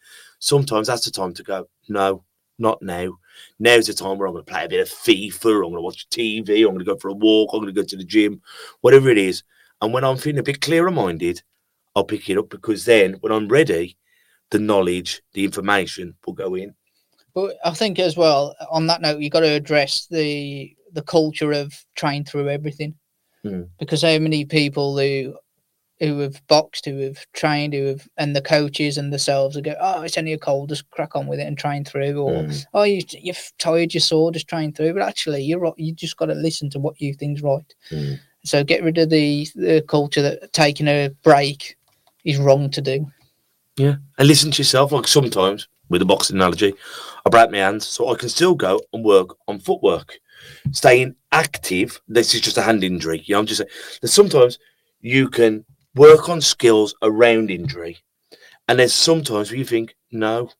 [0.40, 2.22] sometimes that's the time to go, no,
[2.58, 3.16] not now.
[3.58, 5.80] Now's the time where I'm going to play a bit of FIFA, I'm going to
[5.80, 8.04] watch TV, I'm going to go for a walk, I'm going to go to the
[8.04, 8.42] gym,
[8.82, 9.42] whatever it is.
[9.80, 11.42] And when I'm feeling a bit clearer minded,
[11.94, 13.96] I'll pick it up because then when I'm ready,
[14.50, 16.74] the knowledge, the information will go in.
[17.34, 21.52] But I think as well, on that note, you've got to address the the culture
[21.52, 22.94] of trying through everything,
[23.44, 23.68] Mm.
[23.78, 25.36] because so many people who
[26.00, 29.74] who have boxed, who have trained, who have, and the coaches and themselves will go,
[29.80, 32.66] oh, it's only a cold, just crack on with it and train through, or Mm.
[32.74, 34.92] oh, you, you're tired, you're sore, just train through.
[34.92, 35.72] But actually, you're right.
[35.78, 37.74] You just got to listen to what you think's right.
[37.90, 38.18] Mm.
[38.44, 41.76] So get rid of the the culture that taking a break
[42.24, 43.06] is wrong to do.
[43.76, 43.96] Yeah.
[44.18, 44.92] And listen to yourself.
[44.92, 46.74] Like sometimes, with the boxing analogy,
[47.24, 50.18] I break my hands so I can still go and work on footwork.
[50.72, 53.22] Staying active, this is just a hand injury.
[53.24, 53.70] You know, I'm just saying
[54.02, 54.58] that sometimes
[55.00, 57.98] you can work on skills around injury.
[58.68, 60.50] And there's sometimes where you think, no,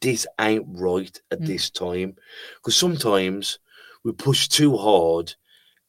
[0.00, 1.46] this ain't right at Mm.
[1.46, 2.16] this time.
[2.56, 3.58] Because sometimes
[4.04, 5.34] we push too hard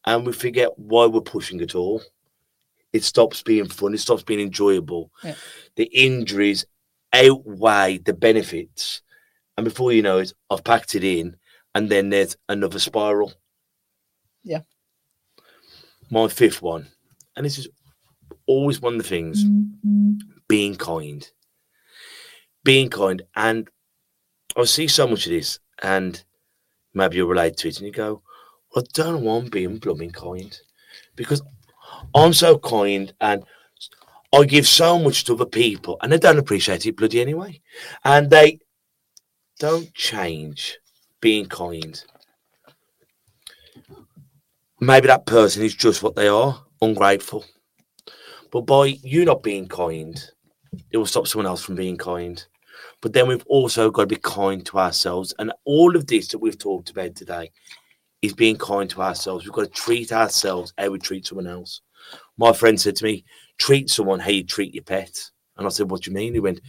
[0.04, 2.02] and we forget why we're pushing at all.
[2.92, 5.10] It stops being fun, it stops being enjoyable.
[5.24, 5.34] Yeah.
[5.76, 6.64] The injuries
[7.12, 9.02] outweigh the benefits.
[9.56, 11.36] And before you know it, I've packed it in,
[11.74, 13.32] and then there's another spiral.
[14.42, 14.60] Yeah.
[16.10, 16.88] My fifth one,
[17.36, 17.68] and this is
[18.46, 20.12] always one of the things mm-hmm.
[20.48, 21.28] being kind.
[22.62, 23.22] Being kind.
[23.34, 23.68] And
[24.56, 26.22] I see so much of this, and
[26.92, 28.22] maybe you relate to it, and you go,
[28.74, 30.56] well, I don't want being blooming kind
[31.16, 31.42] because
[32.14, 33.44] I'm so kind and
[34.32, 37.60] I give so much to other people, and they don't appreciate it bloody anyway.
[38.04, 38.58] And they
[39.60, 40.78] don't change
[41.24, 42.04] being kind.
[44.78, 47.46] Maybe that person is just what they are, ungrateful.
[48.52, 50.22] But by you not being kind,
[50.90, 52.44] it will stop someone else from being kind.
[53.00, 55.32] But then we've also got to be kind to ourselves.
[55.38, 57.50] And all of this that we've talked about today
[58.20, 59.46] is being kind to ourselves.
[59.46, 61.80] We've got to treat ourselves how we treat someone else.
[62.36, 63.24] My friend said to me,
[63.56, 65.18] treat someone how you treat your pet.
[65.56, 66.34] And I said, What do you mean?
[66.34, 66.60] He went,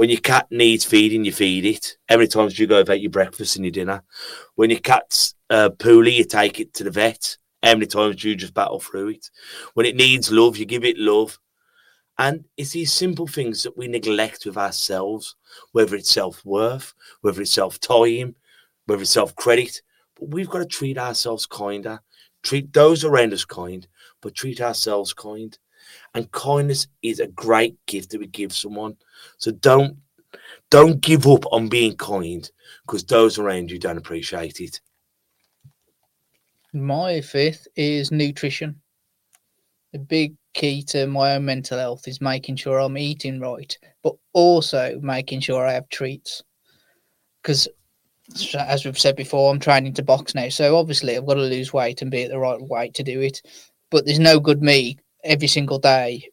[0.00, 1.98] When your cat needs feeding, you feed it.
[2.08, 4.02] How many times you go about your breakfast and your dinner?
[4.54, 7.36] When your cat's uh, poorly, you take it to the vet.
[7.62, 9.30] How many times do you just battle through it?
[9.74, 11.38] When it needs love, you give it love.
[12.16, 15.36] And it's these simple things that we neglect with ourselves,
[15.72, 18.36] whether it's self worth, whether it's self time,
[18.86, 19.82] whether it's self credit.
[20.18, 22.00] But we've got to treat ourselves kinder,
[22.42, 23.86] treat those around us kind,
[24.22, 25.58] but treat ourselves kind.
[26.14, 28.96] And kindness is a great gift that we give someone.
[29.38, 29.96] So don't
[30.70, 32.48] don't give up on being kind
[32.86, 34.80] because those around you don't appreciate it.
[36.72, 38.80] My fifth is nutrition.
[39.92, 44.14] The big key to my own mental health is making sure I'm eating right, but
[44.32, 46.42] also making sure I have treats.
[47.42, 47.66] Because,
[48.56, 50.48] as we've said before, I'm training to box now.
[50.48, 53.20] So obviously, I've got to lose weight and be at the right weight to do
[53.20, 53.42] it.
[53.90, 56.28] But there's no good me every single day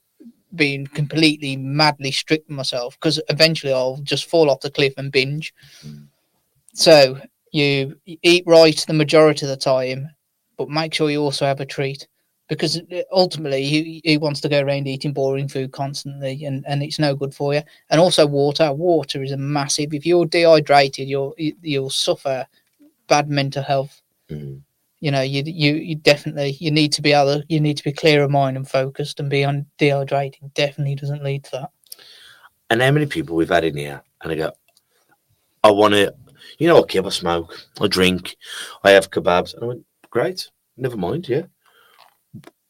[0.55, 5.11] being completely madly strict with myself because eventually I'll just fall off the cliff and
[5.11, 5.53] binge.
[6.73, 7.19] So
[7.51, 10.09] you eat right the majority of the time,
[10.57, 12.07] but make sure you also have a treat
[12.47, 16.99] because ultimately he, he wants to go around eating boring food constantly and, and it's
[16.99, 17.61] no good for you.
[17.89, 18.71] And also water.
[18.71, 19.93] Water is a massive.
[19.93, 22.47] If you're dehydrated, you'll you'll suffer
[23.07, 24.01] bad mental health.
[24.29, 24.61] Mm.
[24.99, 27.91] You know, you you you definitely you need to be to, you need to be
[27.91, 31.69] clear of mind and focused and be on dehydrated definitely doesn't lead to that.
[32.69, 34.51] And how many people we've had in here, and I go,
[35.63, 36.13] I want to,
[36.57, 38.35] you know, okay, I smoke, I drink,
[38.83, 39.53] I have kebabs.
[39.53, 41.43] And I went, great, never mind, yeah.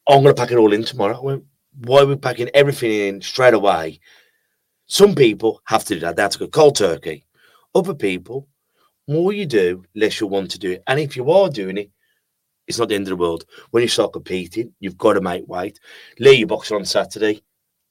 [0.08, 1.18] I'm going to pack it all in tomorrow.
[1.18, 1.44] I went,
[1.84, 4.00] why are we packing everything in straight away?
[4.86, 6.30] Some people have to do that.
[6.32, 7.24] To go cold turkey.
[7.74, 8.48] Other people,
[9.06, 10.82] more you do, less you want to do it.
[10.86, 11.90] And if you are doing it,
[12.68, 13.44] it's not the end of the world.
[13.70, 15.80] When you start competing, you've got to make weight.
[16.18, 17.42] Lee, your boxing on Saturday.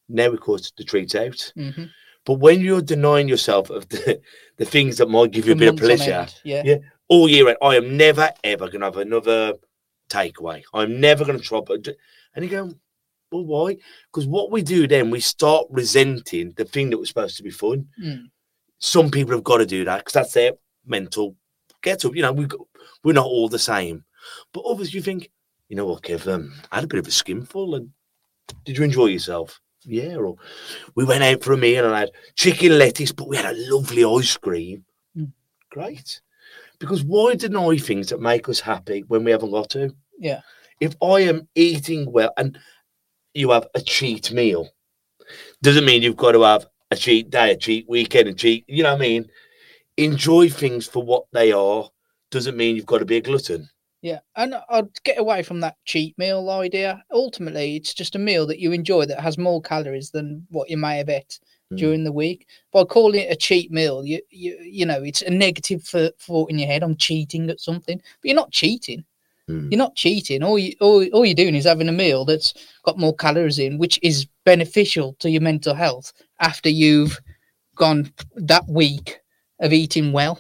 [0.08, 1.52] Now we cut the treats out.
[1.58, 1.86] Mm-hmm.
[2.26, 4.22] But when you're denying yourself of the,
[4.58, 6.62] the things that might give you a bit of pleasure Yeah.
[6.64, 6.78] Yeah.
[7.08, 9.54] all year round, I am never ever going to have another
[10.10, 10.64] takeaway.
[10.74, 11.62] I'm never going to try.
[12.36, 12.74] And you go,
[13.32, 13.78] well, why?
[14.12, 17.50] Because what we do then, we start resenting the thing that was supposed to be
[17.50, 17.88] fun.
[18.02, 18.30] Mm.
[18.80, 20.52] Some people have got to do that because that's their
[20.86, 21.36] mental
[21.82, 22.16] get up.
[22.16, 22.48] You know, we
[23.04, 24.04] we're not all the same.
[24.54, 25.30] But others, you think,
[25.70, 26.32] you know what, Kev?
[26.32, 27.92] Um, I had a bit of a skinful, and
[28.66, 29.60] did you enjoy yourself?
[29.84, 30.36] Yeah, or
[30.96, 33.72] we went out for a meal and I had chicken lettuce, but we had a
[33.72, 34.84] lovely ice cream.
[35.18, 35.32] Mm.
[35.70, 36.22] Great.
[36.80, 39.96] Because why deny things that make us happy when we haven't got to?
[40.20, 40.42] Yeah.
[40.80, 42.60] If I am eating well and
[43.34, 44.70] you have a cheat meal,
[45.62, 48.66] doesn't mean you've got to have a cheat day, a cheat weekend, a cheat.
[48.68, 49.30] You know what I mean?
[49.98, 51.90] Enjoy things for what they are.
[52.30, 53.70] Doesn't mean you've got to be a glutton.
[54.02, 57.04] Yeah, and I'd get away from that cheat meal idea.
[57.12, 60.78] Ultimately, it's just a meal that you enjoy that has more calories than what you
[60.78, 61.40] may have ate
[61.74, 61.78] Mm.
[61.78, 62.48] during the week.
[62.72, 66.50] By calling it a cheat meal, you you you know it's a negative th- thought
[66.50, 66.84] in your head.
[66.84, 69.04] I'm cheating at something, but you're not cheating.
[69.50, 69.72] Mm.
[69.72, 70.44] You're not cheating.
[70.44, 73.78] All you all, all you're doing is having a meal that's got more calories in,
[73.78, 77.20] which is beneficial to your mental health after you've
[77.76, 79.20] gone that week
[79.60, 80.40] of eating well.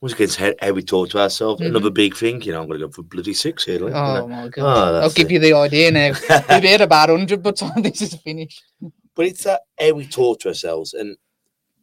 [0.00, 1.60] Once again, it's how, how we talk to ourselves.
[1.60, 1.66] Mhm.
[1.66, 3.78] Another big thing, you know, I'm going to go for bloody six here.
[3.80, 4.28] like, you Oh know.
[4.28, 4.94] my Oh, god!
[5.02, 5.32] I'll give it.
[5.34, 6.08] you the idea now.
[6.30, 8.62] We've had about hundred by the time this is finished.
[9.14, 11.16] But it's that how we talk to ourselves and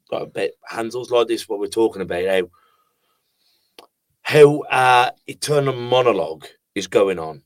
[0.09, 2.49] got a bit handles like this, what we're talking about, how
[4.23, 7.43] how our eternal monologue is going on.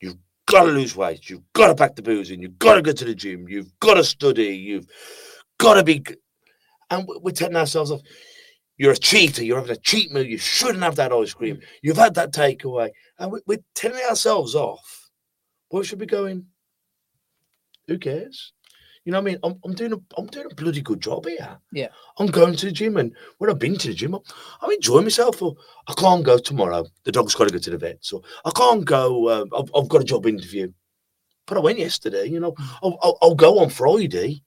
[0.00, 2.82] You've got to lose weight, you've got to pack the booze in, you've got to
[2.82, 4.86] go to the gym, you've got to study, you've
[5.58, 6.02] got to be
[6.90, 8.00] and we- we're telling ourselves off.
[8.80, 9.44] You're a cheater.
[9.44, 10.24] You're having a cheat meal.
[10.24, 11.60] You shouldn't have that ice cream.
[11.82, 12.88] You've had that takeaway,
[13.18, 15.10] and we- we're telling ourselves off.
[15.68, 16.46] Where should we be going?
[17.88, 18.54] Who cares?
[19.04, 19.38] You know what I mean?
[19.42, 21.58] I'm, I'm doing a I'm doing a bloody good job here.
[21.72, 21.88] Yeah.
[22.18, 24.22] I'm going to the gym, and when I've been to the gym, I'm,
[24.62, 25.42] I'm enjoying myself.
[25.42, 26.86] Or I can't go tomorrow.
[27.04, 29.28] The dog's got to go to the vet, so I can't go.
[29.28, 30.72] Uh, I've, I've got a job interview,
[31.46, 32.24] but I went yesterday.
[32.24, 34.42] You know, I'll, I'll, I'll go on Friday.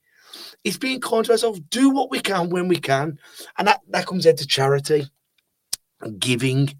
[0.64, 1.60] It's being kind to ourselves.
[1.68, 3.18] Do what we can when we can,
[3.58, 5.06] and that that comes out to charity,
[6.18, 6.74] giving.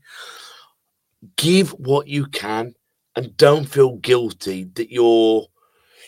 [1.37, 2.75] Give what you can,
[3.17, 5.47] and don't feel guilty that you're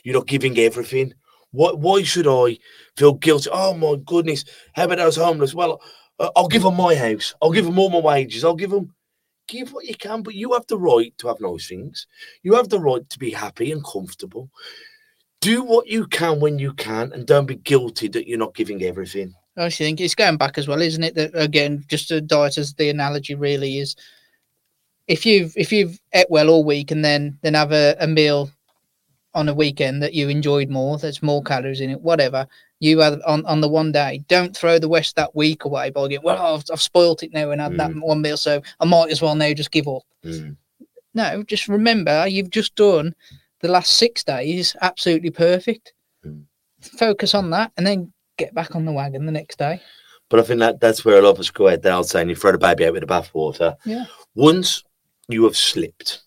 [0.04, 1.14] you're not giving everything.
[1.52, 2.58] Why, why should I
[2.96, 3.48] feel guilty?
[3.52, 5.54] Oh my goodness, how about those homeless?
[5.54, 5.80] Well,
[6.18, 7.34] uh, I'll give them my house.
[7.40, 8.44] I'll give them all my wages.
[8.44, 8.94] I'll give them.
[9.48, 12.08] Give what you can, but you have the right to have nice things.
[12.42, 14.50] You have the right to be happy and comfortable.
[15.46, 18.82] Do what you can when you can, and don't be guilty that you're not giving
[18.82, 19.32] everything.
[19.56, 21.14] I think it's going back as well, isn't it?
[21.14, 23.94] That again, just a diet as the analogy really is.
[25.06, 28.50] If you've if you've ate well all week and then then have a, a meal
[29.34, 32.48] on a weekend that you enjoyed more, there's more calories in it, whatever.
[32.80, 36.08] You have on, on the one day, don't throw the rest that week away by
[36.08, 39.12] going, well, I've, I've spoilt it now and had that one meal, so I might
[39.12, 40.02] as well now just give up.
[40.24, 40.56] Mm.
[41.14, 43.14] No, just remember you've just done
[43.60, 45.92] the last six days absolutely perfect.
[46.24, 46.44] Mm.
[46.80, 49.80] Focus on that and then get back on the wagon the next day.
[50.28, 52.36] But I think that that's where a lot of us go out there saying you
[52.36, 53.76] throw the baby out with the bathwater.
[53.84, 54.06] Yeah.
[54.34, 54.82] Once
[55.28, 56.22] you have slipped,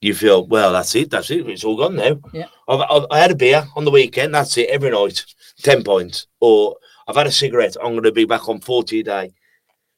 [0.00, 2.18] you feel, well, that's it, that's it, it's all gone now.
[2.32, 2.46] Yeah.
[2.68, 5.24] I've, I've, I had a beer on the weekend, that's it, every night,
[5.62, 6.26] 10 points.
[6.40, 9.34] Or I've had a cigarette, I'm going to be back on 40 a day.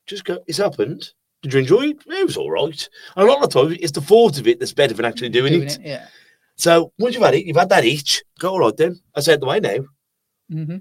[0.06, 1.08] Just go, it's happened.
[1.42, 1.98] Did you enjoy it?
[2.06, 2.88] It was all right.
[3.16, 5.30] And a lot of the time, it's the thought of it that's better than actually
[5.30, 5.78] doing, it.
[5.80, 6.06] Yeah.
[6.62, 9.00] So once you've had it, you've had that itch, go, all right then.
[9.16, 9.78] I said the way now.
[10.48, 10.76] hmm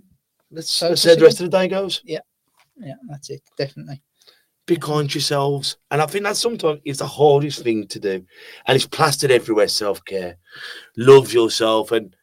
[0.52, 2.04] Let's, So let's see how the rest of the day goes.
[2.06, 2.20] Yeah,
[2.78, 3.42] Yeah, that's it.
[3.58, 4.04] Definitely.
[4.68, 5.78] be kind to yourselves.
[5.90, 8.24] And I think that sometimes is the hardest thing to do.
[8.68, 10.38] And it's plastered everywhere, self-care.
[10.98, 11.92] Love yourself.
[11.92, 12.16] And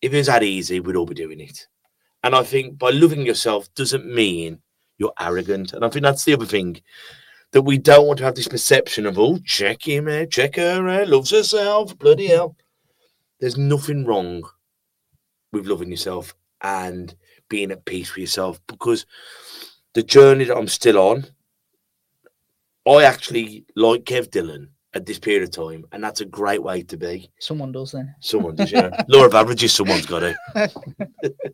[0.00, 1.66] if it was that easy, we'd all be doing it.
[2.22, 4.60] And I think by loving yourself doesn't mean
[4.98, 5.72] you're arrogant.
[5.72, 6.80] And I think that's the other thing.
[7.50, 10.88] That we don't want to have this perception of, oh, check him out, check her
[10.88, 12.54] out, loves herself, bloody hell.
[13.42, 14.48] There's nothing wrong
[15.50, 17.12] with loving yourself and
[17.48, 19.04] being at peace with yourself because
[19.94, 21.26] the journey that I'm still on,
[22.86, 26.84] I actually like Kev Dillon at this period of time, and that's a great way
[26.84, 27.32] to be.
[27.40, 28.14] Someone does then.
[28.20, 28.92] Someone does, know.
[29.08, 30.70] Law of averages, someone's got to.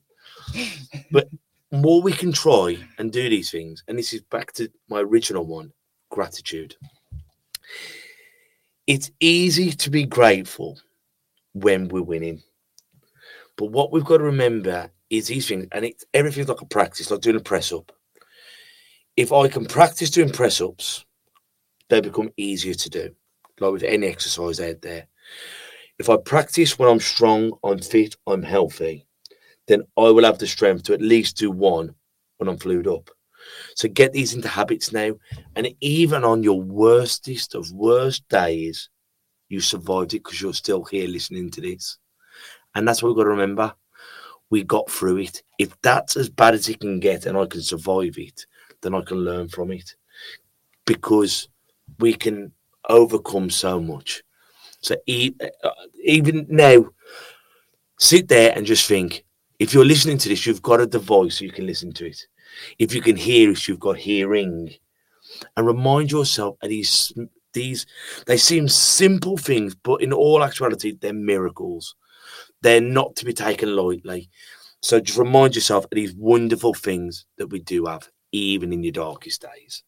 [1.10, 1.30] but
[1.72, 5.46] more we can try and do these things, and this is back to my original
[5.46, 5.72] one
[6.10, 6.76] gratitude.
[8.86, 10.78] It's easy to be grateful
[11.60, 12.42] when we're winning.
[13.56, 17.10] But what we've got to remember is these things, and it's everything's like a practice,
[17.10, 17.92] like doing a press up.
[19.16, 21.04] If I can practice doing press ups,
[21.88, 23.14] they become easier to do,
[23.58, 25.08] like with any exercise out there.
[25.98, 29.06] If I practice when I'm strong, I'm fit, I'm healthy,
[29.66, 31.94] then I will have the strength to at least do one
[32.36, 33.10] when I'm flued up.
[33.74, 35.14] So get these into habits now.
[35.56, 38.88] And even on your worstest of worst days,
[39.48, 41.98] you survived it because you're still here listening to this.
[42.74, 43.74] And that's what we've got to remember.
[44.50, 45.42] We got through it.
[45.58, 48.46] If that's as bad as it can get and I can survive it,
[48.82, 49.94] then I can learn from it.
[50.86, 51.48] Because
[51.98, 52.52] we can
[52.88, 54.22] overcome so much.
[54.80, 55.70] So uh,
[56.04, 56.86] even now,
[57.98, 59.24] sit there and just think.
[59.58, 62.26] If you're listening to this, you've got a device so you can listen to it.
[62.78, 64.72] If you can hear it, you've got hearing.
[65.56, 67.12] And remind yourself of these
[67.58, 67.86] these
[68.26, 71.94] they seem simple things, but in all actuality, they're miracles.
[72.62, 74.30] They're not to be taken lightly.
[74.80, 78.92] So just remind yourself of these wonderful things that we do have, even in your
[78.92, 79.82] darkest days.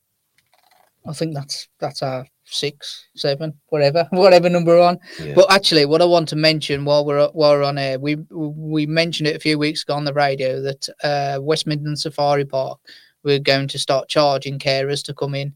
[1.07, 4.99] I think that's that's our six, seven, whatever, whatever number we're on.
[5.23, 5.35] Yeah.
[5.35, 8.87] But actually, what I want to mention while we're while we're on air, we we
[8.87, 12.79] mentioned it a few weeks ago on the radio that uh, West Midlands Safari Park
[13.23, 15.55] we're going to start charging carers to come in.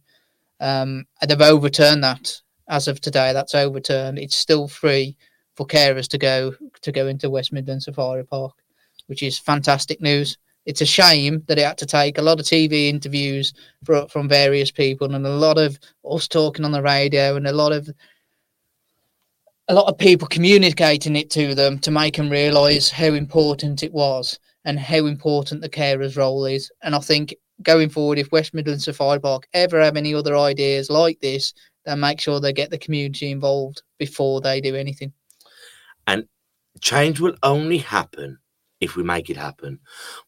[0.60, 3.32] Um, and they've overturned that as of today.
[3.32, 4.18] That's overturned.
[4.18, 5.16] It's still free
[5.54, 8.52] for carers to go to go into West Midlands Safari Park,
[9.06, 10.38] which is fantastic news.
[10.66, 13.52] It's a shame that it had to take a lot of TV interviews
[13.84, 17.52] for, from various people and a lot of us talking on the radio and a
[17.52, 17.90] lot of
[19.68, 23.92] a lot of people communicating it to them to make them realise how important it
[23.92, 26.70] was and how important the carer's role is.
[26.82, 30.90] And I think going forward, if West Midlands Safari Park ever have any other ideas
[30.90, 35.12] like this, then make sure they get the community involved before they do anything.
[36.06, 36.26] And
[36.80, 38.38] change will only happen
[38.80, 39.78] if we make it happen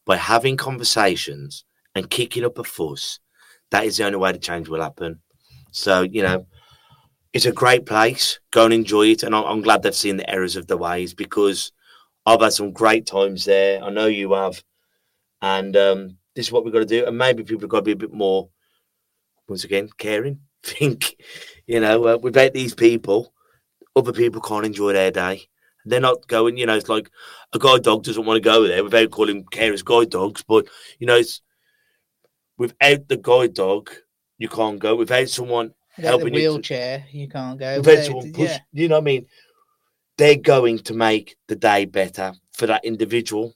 [0.05, 1.65] by having conversations
[1.95, 3.21] and kicking up a fuss.
[3.71, 5.21] That is the only way the change will happen.
[5.73, 6.47] So, you know,
[7.33, 8.39] it's a great place.
[8.51, 9.23] Go and enjoy it.
[9.23, 11.73] And I'm, I'm glad they've seen the errors of the ways because
[12.25, 13.83] I've had some great times there.
[13.83, 14.63] I know you have.
[15.43, 17.05] And um, this is what we've got to do.
[17.07, 18.49] And maybe people have got to be a bit more,
[19.49, 20.39] once again, caring.
[20.63, 21.17] Think,
[21.67, 23.33] you know, uh, without these people,
[23.97, 25.49] other people can't enjoy their day.
[25.87, 27.11] They're not going, you know, it's like
[27.53, 30.45] a guide dog doesn't want to go there without calling carers guide dogs.
[30.47, 30.67] But,
[30.99, 31.41] you know, it's
[32.59, 33.91] without the guide dog,
[34.39, 34.95] you can't go.
[34.97, 37.77] Without someone Without the helping you to- wheelchair, you can't go.
[37.79, 38.59] without Without- someone push, yeah.
[38.73, 39.27] you know what I mean?
[40.19, 43.55] They're going to make the day better for that individual,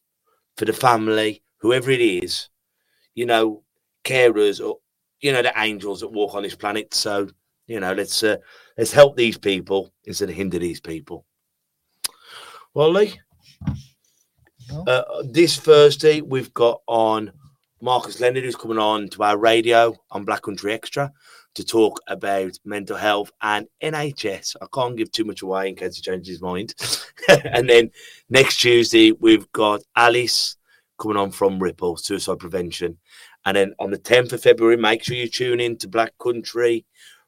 [0.56, 2.48] for the family, whoever it is,
[3.14, 3.62] you know,
[4.04, 4.78] carers or
[5.20, 6.94] you know, the angels that walk on this planet.
[6.94, 7.28] So,
[7.66, 8.36] you know, let's uh,
[8.76, 11.26] let's help these people instead of hinder these people.
[12.74, 13.20] Well, Lee,
[14.72, 14.84] Well.
[14.86, 17.32] uh, this Thursday we've got on
[17.82, 21.12] Marcus Leonard, who's coming on to our radio on Black Country Extra
[21.54, 24.56] to talk about mental health and NHS.
[24.62, 26.74] I can't give too much away in case he changes his mind.
[27.44, 27.90] and then
[28.28, 30.56] next Tuesday, we've got Alice
[31.00, 32.98] coming on from Ripple, suicide prevention.
[33.44, 36.84] And then on the 10th of February, make sure you tune in to Black Country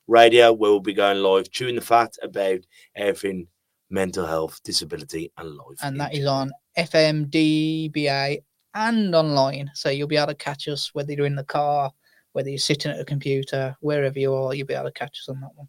[0.06, 2.60] Radio, where we'll be going live, chewing the fat about
[2.94, 3.48] everything
[3.90, 5.78] mental health, disability, and life.
[5.82, 8.42] and that is on FM, DAB,
[8.74, 9.70] and online.
[9.74, 11.92] So you'll be able to catch us whether you're in the car,
[12.32, 15.28] whether you're sitting at a computer, wherever you are, you'll be able to catch us
[15.28, 15.68] on that one.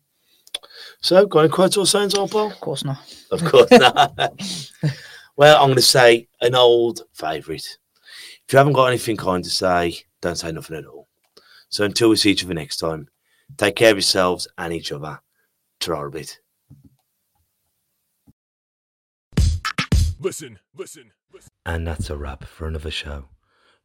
[1.01, 2.51] So, any quotes or sayings, old Paul?
[2.51, 2.97] Of course not.
[3.31, 4.17] Of course not.
[5.35, 7.77] well, I'm going to say an old favourite.
[8.47, 11.07] If you haven't got anything kind to say, don't say nothing at all.
[11.69, 13.07] So until we see each other next time,
[13.57, 15.21] take care of yourselves and each other.
[15.79, 16.39] Ta-ra a bit.
[20.19, 21.51] Listen, listen, listen.
[21.65, 23.25] And that's a wrap for another show.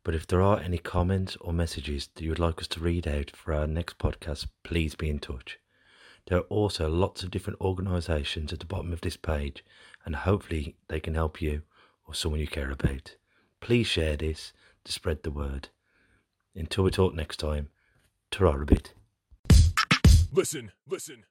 [0.05, 3.09] But if there are any comments or messages that you would like us to read
[3.09, 5.59] out for our next podcast, please be in touch.
[6.27, 9.65] There are also lots of different organisations at the bottom of this page,
[10.05, 11.63] and hopefully they can help you
[12.07, 13.17] or someone you care about.
[13.61, 14.53] Please share this
[14.85, 15.69] to spread the word.
[16.55, 17.69] Until we talk next time,
[18.31, 18.53] ta.
[20.33, 21.25] Listen, listen,